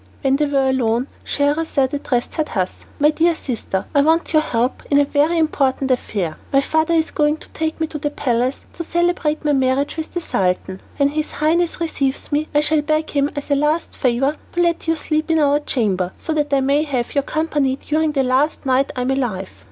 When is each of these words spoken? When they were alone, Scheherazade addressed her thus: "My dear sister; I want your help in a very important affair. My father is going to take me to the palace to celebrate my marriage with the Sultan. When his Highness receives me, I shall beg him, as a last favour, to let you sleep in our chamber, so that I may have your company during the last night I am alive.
When 0.23 0.35
they 0.37 0.47
were 0.47 0.67
alone, 0.69 1.05
Scheherazade 1.23 1.93
addressed 1.93 2.33
her 2.33 2.43
thus: 2.43 2.77
"My 2.97 3.11
dear 3.11 3.35
sister; 3.35 3.85
I 3.93 4.01
want 4.01 4.33
your 4.33 4.41
help 4.41 4.81
in 4.89 4.97
a 4.99 5.05
very 5.05 5.37
important 5.37 5.91
affair. 5.91 6.37
My 6.51 6.59
father 6.59 6.95
is 6.95 7.11
going 7.11 7.37
to 7.37 7.49
take 7.49 7.79
me 7.79 7.85
to 7.85 7.99
the 7.99 8.09
palace 8.09 8.61
to 8.73 8.83
celebrate 8.83 9.45
my 9.45 9.53
marriage 9.53 9.97
with 9.97 10.15
the 10.15 10.19
Sultan. 10.21 10.81
When 10.97 11.09
his 11.09 11.33
Highness 11.33 11.79
receives 11.79 12.31
me, 12.31 12.47
I 12.51 12.61
shall 12.61 12.81
beg 12.81 13.11
him, 13.11 13.29
as 13.35 13.51
a 13.51 13.55
last 13.55 13.95
favour, 13.95 14.37
to 14.53 14.61
let 14.63 14.87
you 14.87 14.95
sleep 14.95 15.29
in 15.29 15.37
our 15.37 15.59
chamber, 15.59 16.13
so 16.17 16.33
that 16.33 16.51
I 16.51 16.61
may 16.61 16.81
have 16.81 17.13
your 17.13 17.21
company 17.23 17.75
during 17.75 18.13
the 18.13 18.23
last 18.23 18.65
night 18.65 18.91
I 18.95 19.01
am 19.01 19.11
alive. 19.11 19.51